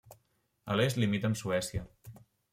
A 0.71 0.77
l'est 0.79 0.97
limita 1.03 1.31
amb 1.31 1.41
Suècia. 1.43 1.87